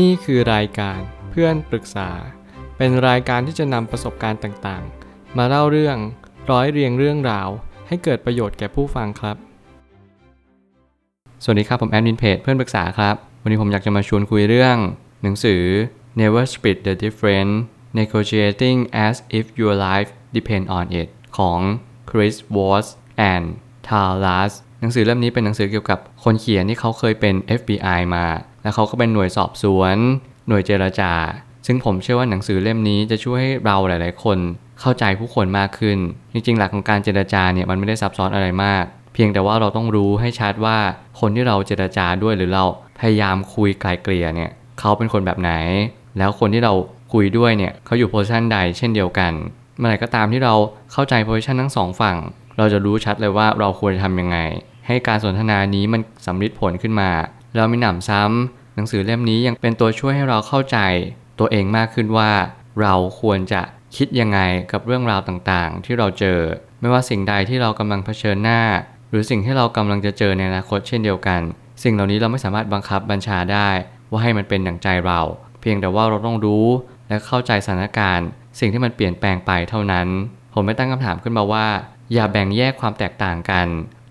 [0.00, 2.10] นี่คือรายการเพื่อนปรึกษา
[2.76, 5.96] เป็นรายการที่จะนำประสบการณ์ต่างๆ มาเล่าเรื่อง
[6.50, 7.48] ร้อยเรียงเรื่องราว
[7.88, 9.36] ให้เกิดประโยชน์แก่ผู้ฟังครับ
[11.42, 14.76] สวัสดีครับ ผมแอดมินเพจเพื่อนปรึกษาครับ วันนี้ผมอยากจะมาชวนคุยเรื่อง
[15.22, 15.62] หนังสือ
[16.20, 17.56] Never Split the Difference
[17.98, 21.60] Negotiating as if your life depend on it ของ
[22.10, 22.86] Chris Voss
[23.32, 23.46] and
[23.88, 28.24] Talas หนังสือเล่มนี้เป็นหนังสือเกี่ยวกับคนเขียนที่เขาเคยเป็น FBI มา
[28.62, 29.96] แล้วเขาก็เป็นหน่วยสอบสวน
[30.48, 31.12] หน่วยเจรจา
[31.66, 34.38] ซึ่งผมเชื่อว่าหนังสือเล่มนี้จะช่วยให้เราหลาย ๆ คน
[34.80, 35.98] เข้าใจผู้คนมากขึ้น
[36.32, 40.78] จริง ๆ หลักของการเจรจาเนี่ยมันไม่ได้ซับซ้อนอะไรมาก เพียงแต่ว่าเราต้องรู้ให้ชัดว่า
[41.20, 42.64] คนที่เราเจรจาด้วยหรือเรา
[43.00, 45.52] พยายามคุยไกลเกลี่ยเนี่ยเขาเป็นคนแบบไหน
[46.18, 46.72] แล้วคนที่เรา
[47.12, 49.32] คุยด้วยเนี่ยเขาอยู่โพสชันใดเช่นเดียวกัน
[49.78, 50.54] เมื่อไหร่ก็ตามที่เรา
[50.92, 52.16] เข้าใจโพสชันทั้งสองฝั่ง
[52.58, 54.38] เราจะรู้ชัดเลยว่าเราควรจะทำยังไง
[54.86, 57.10] ให้การสนทนานี้มันสำลิดผลขึ้นมา
[57.54, 60.78] แล้วมีหนำซ้ำ หนังสือเล่มนี้ยังเป็นตัวช่วยให้เราเข้าใจ
[61.38, 62.30] ตัวเองมากขึ้นว่า
[62.80, 63.62] เราควรจะ
[63.96, 64.38] คิดยังไง
[64.72, 66.38] กับเรื่องราวต่างๆ ที่เราเจอ
[66.80, 68.60] ไม่ว่าสิ่งใดที่เรากำลังเผชิญหน้า
[69.10, 71.40] หรือสิ่งที่เรากำลังจะเจอในอนาคตเช่นเดียวกัน
[71.82, 73.68] สิ่งเหล่านี้เราไม่สามารถบังคับบัญชาได้
[74.10, 75.20] ว่าให้มันเป็นดั่งใจเรา
[75.60, 76.66] เพียงแต่ว่าเราต้องรู้
[77.08, 78.28] และเข้าใจสถานการณ์
[78.60, 80.08] สิ่งที่มันเปลี่ยนแปลงไปเท่านั้น
[80.54, 81.66] ผมไม่ตั้งคำถามขึ้นมาว่า
[82.12, 83.66] อย่าแบ่งแยกความแตกต่างกัน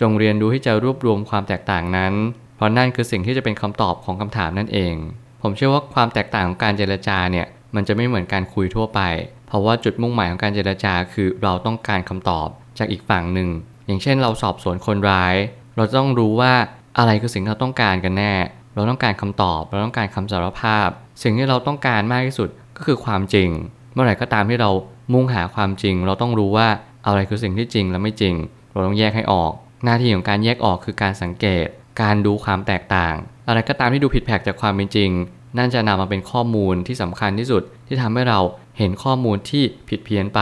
[0.00, 2.12] จงเรียนรู้ที่จะรวบรวมความแตกต่างนั้น
[2.56, 4.94] เพราะนั่นคือสิ่งที่จะเป็นคำตอบของคำถามนั่นเอง
[5.42, 9.00] ผมเชื่อว่าความแตกต่างของการเจรจาเนี่ยมันจะไม่เหมือนการคุยทั่วไป
[9.48, 13.48] เพราะว่าจุดมุ่งหมายของการเจรจาคือเราต้องการคำตอบจากอีกฝั่งหนึ่ง
[13.86, 15.34] อย่างเช่นเราสอบสวนคนร้าย
[15.76, 16.52] เราต้องรู้ว่า
[16.98, 18.34] อะไรคือสิ่งที่เราต้องการกันแน่
[18.74, 20.88] เราต้องการคำตอบ เราต้องการคำสารภาพ
[21.22, 23.48] สิ่งที่เราต้องการมากที่สุดก็คือความจริง
[23.92, 24.70] เมื่อไหร่ก็ตามที่เรา
[25.12, 26.68] มุ่งหาความจริง เราต้องรู้ว่า
[27.06, 28.34] อะไรคือสิ่งที่จริงและไม่จริง
[28.72, 29.52] เราต้องแยกให้ออก
[29.84, 31.66] หน้าที่ของการแยกออกคือการสังเกต
[32.02, 33.14] การดูความแตกต่าง
[33.48, 35.10] อะไรก็ตามที่ดูผิดแผกจากความเป็นจริง
[35.58, 38.40] นั่นจะนำมาเป็นข้อมูลที่สำคัญที่สุด ที่ทำให้เรา
[38.78, 40.40] เห็นข้อมูลที่ผิดเพี้ยนไป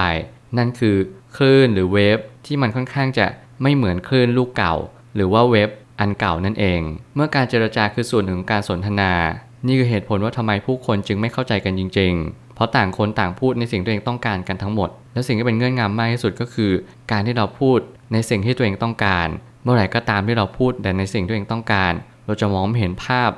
[0.59, 0.97] นั่นคือ
[1.37, 3.27] คลื่นหรือเวฟที่มันค่อนข้างจะ
[3.63, 4.75] ไม่เหมือนคลื่นลูกเก่า
[5.15, 5.71] หรือว่าเว็บ
[6.01, 6.81] อันเก่านั่นเอง
[7.15, 9.13] เมื่อการเจรจาคือส่วนหนึ่งของการสนทนา
[9.67, 16.73] นี่คือเหตุผลว่าทำไมผู้คนจึงไม่เข้าใจกันจริง ๆ เพราะต่างคนต่างพูดในสิ่งที่ตัวเองต้องการกันทั้งหมด และสิ่งที่เป็นเงื่อนงำมากที่สุดก็คือ
[17.11, 17.79] การที่เราพูด
[18.13, 19.29] ในสิ่งที่ตัวเองต้องการ
[19.65, 21.93] เมื่อไหร่ก็ตามที่เราพูดแต่ในสิ่งที่ตัวเองต้องการ
[22.27, 23.31] เราจะมองไม่เห็นภาพ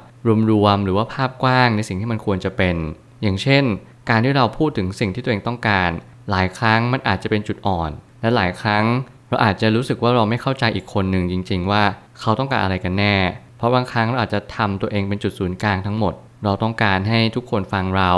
[0.50, 2.76] รวมๆหรือว่าภาพกว้างในสิ่งที่มันควรจะเป็น
[3.22, 3.64] อย่างเช่น
[4.10, 5.90] การที่เราพูดถึงสิ่งที่ตัวเองต้องการ
[6.30, 8.84] หลายครั้งมันอาจจะเป็นจุดอ่อน และหลายครั้ง
[9.28, 11.82] เราอาจจะรู้สึกว่าเราไม่เข้าใจอีกคนหนึ่งจริง ๆ ว่า
[12.20, 13.16] เขาต้องการอะไรกันแน่
[13.58, 18.12] เพราะบางครั้งเราอาจจะทำตัวเองเป็นจุดศูนย์กลางทั้งหมด เราต้องการให้ทุกคนฟังเรา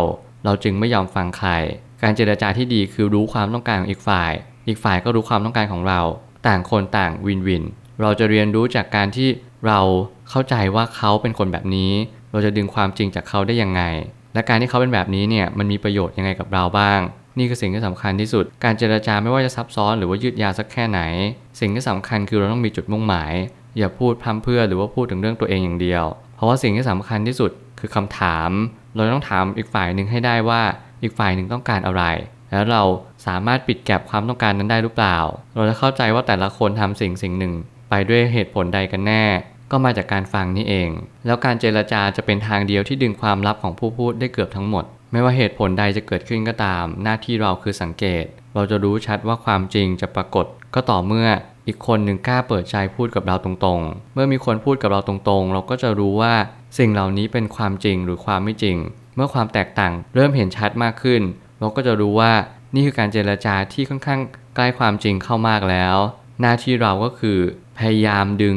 [0.44, 1.50] เราจึงไม่ยอมฟังใคร
[2.02, 4.32] การเจรจาที่ดีคือรู้ความต้องการของอีกฝ่าย
[4.68, 6.00] อีกฝ่ายก็รู้ความต้องการของเรา
[6.46, 7.64] ต่างคนต่างวินวิน
[8.00, 9.28] เราจะเรียนรู้จากการที่
[9.66, 9.80] เรา
[10.30, 11.92] เข้าใจว่าเขาเป็นคนแบบนี้
[12.32, 13.82] เราจะดึงความจริงจากเขาได้ยังไง
[14.34, 17.00] และการที่เขาเป็นแบบนี้เนี่ยมันมีประโยชน์ยังไงกับเราบ้าง
[17.38, 21.00] นี่คือสิ่งที่สำคัญที่สุด การเจรจาไม่ว่าจะซับซ้อนหรือว่ายืดยาวสักแค่ไหน
[21.60, 23.32] สิ่งที่สำคัญคือเราต้องมีจุดมุ่งหมาย
[23.78, 26.04] อย่าพูดพร่ำเพื่อหรือว่าพูดถึงเรื่องตัวเองอย่างเดียว
[26.36, 28.50] เพราะว่าสิ่งที่สำคัญที่สุดคือคำถาม
[28.94, 30.62] เราต้องถามอีกฝ่ายหนึ่งให้ได้ว่า
[31.02, 32.02] อีกฝ่ายหนึ่งต้องการอะไร
[32.50, 32.82] แล้วเรา
[33.26, 35.18] สามารถปิดแก็บความต้องการนั้นได้หรือเปล่า
[35.54, 37.54] เราจะเข้าใจว่าแต่ละคนทำสิ่งสิ่งหนึ่ง
[37.90, 39.24] ไปด้วยเหตุผลใดกันแน่
[39.70, 40.90] ก็มาจากการฟังนี่เอง
[41.26, 51.28] แล้วการเจรจาจะเป็นทางเดียวที่ดึงความลับของผู้พูดได้เกือบทั้งหมด ไม่ว่าเหตุผลใดจะเกิดขึ้นก็ตาม หน้าที่เราคือสังเกต เราจะรู้ชัดว่าความจริงจะปรากฏ ก็ต่อเมื่อ
[51.66, 56.34] อีกคนหนึ่งกล้าเปิดใจพูดกับเราตรงๆ เมื่อมีคนพูดกับเราตรงๆ เราก็จะรู้ว่า
[56.78, 58.76] สิ่งเหล่านี้เป็นความจริงหรือความไม่จริง
[59.16, 61.22] เมื่อความแตกต่างเริ่มเห็นชัดมากขึ้น
[61.58, 62.32] เราก็จะรู้ว่า
[62.74, 64.20] นี่คือการเจรจาที่ค่อนข้าง
[64.56, 65.96] ใกล้ความจริงเข้ามากแล้ว
[66.40, 67.38] หน้าที่เราก็คือ
[67.78, 68.56] พยายามดึง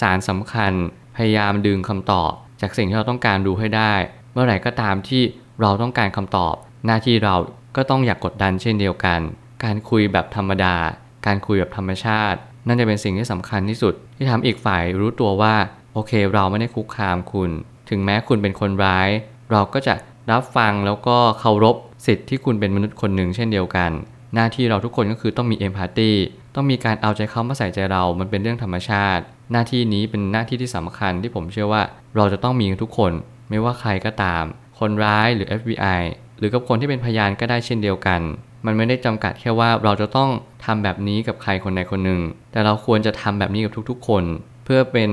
[0.00, 0.72] สารสำคัญ
[1.16, 3.94] พยายามดึงคำตอบ จากสิ่งที่เราต้องการรู้ให้ได้
[4.32, 5.22] เมื่อไหร่ก็ตามที่
[5.60, 6.54] เราต้องการคำตอบ
[6.86, 7.34] หน้าที่เรา
[7.76, 9.20] ก็ต้องอยากกดดันเช่นเดียวกัน
[9.64, 10.76] การคุยแบบธรรมดา
[11.26, 15.54] การคุยแบบธรรมชาติ นั่นจะเป็นสิ่งที่สำคัญที่สุด ที่ทำอีกฝ่ายรู้ตัวว่า
[15.94, 17.50] โอเค เราไม่ได้คุกคามคุณ
[17.90, 19.08] ถึงแม้คุณเป็นคนร้าย
[19.52, 19.94] เราก็จะ
[20.30, 23.90] รับฟังแล้วก็เคารพสิทธิ์ที่คุณเป็นมนุษย์คนหนึ่งเช่นเดียวกัน
[24.34, 26.10] หน้าที่เราทุกคนก็คือต้องมีเอมพัตตี
[26.54, 31.82] ต้องมีการเอาใจเขามาใส่ใจเรา มันเป็นเรื่องธรรมชาติ หน้าที่นี้เป็นหน้าที่ที่สำคัญที่ผมเชื่อว่า
[32.16, 33.12] เราจะต้องมีทุกคน
[33.50, 34.44] ไม่ว่าใครก็ตาม
[34.78, 36.02] คนร้ายหรือ FBI
[36.38, 38.20] หรือกับคนที่เป็นพยานก็ได้เช่นเดียวกัน
[38.66, 40.30] มันไม่ได้จำกัดแค่ว่าเราจะต้อง
[40.64, 42.20] ทำแบบนี้กับใครคนใดคนหนึ่ง
[42.52, 44.24] แต่เราควรจะทำแบบนี้กับทุกๆ คน
[44.64, 45.10] เพื่อเป็น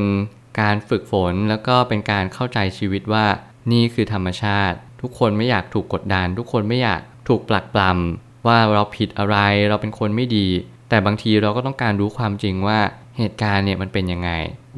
[0.61, 3.25] การฝึกฝนแล้วก็เป็นการเข้าใจชีวิตว่า
[3.71, 9.37] นี่คือธรรมชาติ ทุกคนไม่อยากถูกกดดัน ทุกคนไม่อยากถูกปลักปลำว่าเราผิดอะไร
[9.69, 10.47] เราเป็นคนไม่ดี
[10.89, 12.79] แต่บางทีเราก็ต้องการรู้ความจริงว่า
[13.17, 14.29] เหตุการณ์เนี่ยมันเป็นยังไง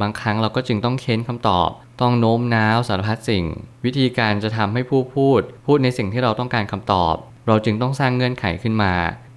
[0.02, 1.70] บางครั้งเราก็จึงต้องเค้นคำตอบ
[2.02, 3.46] ต้องโน้มน้าวสารพัดสิ่ง
[3.86, 7.16] วิธีการจะทำให้ผู้พูด พูดในสิ่งที่เราต้องการคำตอบ
[7.48, 8.94] เราจึงต้องสร้างเงื่อนไขขึ้นมา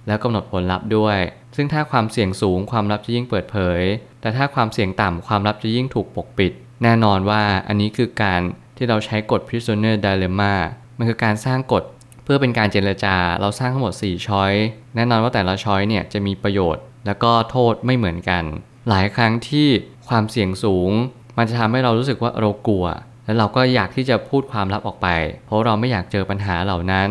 [0.07, 1.19] แล้วกำหนดผลลัพธ์ด้วย
[1.55, 3.81] ซึ่งถ้าความเสี่ยงสูงความลับจะยิ่งเปิดเผย
[4.21, 6.51] แต่ถ้าความเสี่ยงต่ำความลับจะยิ่งถูกปกปิด
[6.83, 8.41] แน่นอนว่าอันนี้คือการ
[8.77, 10.53] ที่เราใช้กฎ prisoner dilemma
[10.97, 11.83] มันคือการสร้างกฎ
[12.23, 14.51] เพื่อเป็นการเจรจาเราสร้างทั้งหมด 4 ช้อย
[14.95, 18.43] แน่นอนว่าแต่ละช้อยเนี่ยจะมีประโยชน์ แล้วก็โทษไม่เหมือนกัน
[18.89, 19.67] หลายครั้งที่
[20.09, 20.91] ความเสี่ยงสูง
[21.37, 22.85] มันจะทำให้เรารู้สึกว่าเรากลัว
[23.25, 25.07] แล้วเราก็อยากที่จะพูดความลับออกไป
[25.45, 27.09] เพราะเราไม่อยากเจอปัญหาเหล่านั้น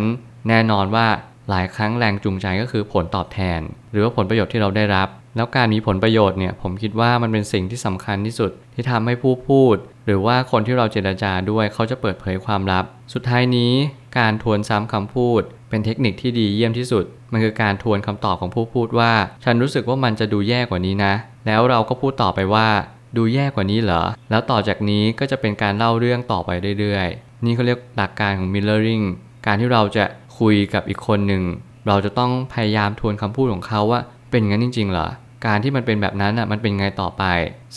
[0.48, 1.06] แน่นอนว่า
[1.50, 3.60] หลายครั้งแรงจูงใจก็คือผลตอบแทน
[3.90, 9.76] หรือว่าผลประโยชน์ที่เราได้รับ แล้วการมีผลประโยชน์เนี่ยผมคิดว่ามันเป็นสิ่งที่สำคัญที่สุดที่ทำให้ผู้พูด
[10.06, 13.72] หรือว่าคนที่เราเจรจาด้วยเขาจะเปิดเผยความลับ สุดท้ายนี้
[14.18, 19.12] การทวนซ้ำคำพูด เป็นเทคนิคที่ดีเยี่ยมที่สุด มันคือการทวนคำตอบของผู้พูดว่า
[19.44, 21.14] ฉันรู้สึกว่ามันจะดูแย่กว่านี้นะ
[21.46, 22.68] แล้วเราก็พูดต่อไปว่า
[23.16, 26.50] ดูแย่กว่านี้เหรอ แล้วต่อจากนี้ก็จะเป็นการเล่าเรื่องต่อไป
[26.80, 29.04] เรื่อยๆ นี่เขาเรียกหลักการของ mirroring
[29.46, 30.04] การที่เราจะ
[30.38, 31.42] คุยกับอีกคนหนึ่ง
[31.88, 34.00] เราจะต้องพยายามทวนคำพูดของเขาว่า
[34.30, 35.08] เป็นงั้นจริงๆเหรอ
[35.46, 37.24] การที่มันเป็นแบบนั้นอะมันเป็นไงต่อไป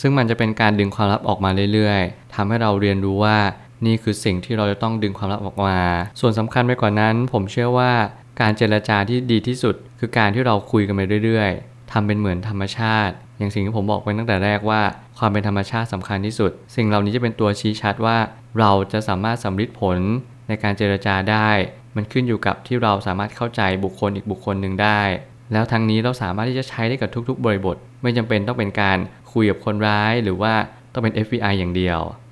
[0.00, 3.36] ซึ่งมันจะเป็นการดึงความลับออกมาเรื่อยๆทำให้เราเรียนรู้ว่า
[3.86, 5.78] นี่คือสิ่งที่เราจะต้องดึงความลับออกมา
[6.20, 7.92] ส่วนสำคัญไปกว่านั้น ผมเชื่อว่า
[8.40, 14.82] การเจรจาที่ดีที่สุด คือการที่เราคุยกันไปเรื่อยๆทำเป็นเหมือนธรรมชาติ อย่างสิ่งที่ผมบอกไปตั้งแต่แรกว่า
[15.18, 18.16] ความเป็นธรรมชาติสำคัญที่สุด สิ่งเหล่านี้จะเป็นตัวชี้ชัดว่า
[18.58, 19.98] เราจะสามารถสำลิดผล
[20.48, 21.50] ในการเจรจาได้
[21.96, 25.00] มันขึ้นอยู่กับที่เราสามารถเข้าใจบุคคลอีกบุคคลหนึ่งได้
[25.52, 28.98] แล้วทั้งนี้เราสามารถที่จะใช้ได้กับทุก ๆ บริบท ไม่จำเป็นต้องเป็นการ
[29.32, 30.54] คุยกับคนร้าย หรือว่า
[30.92, 32.00] ต้องเป็น FBI อย่างเดียว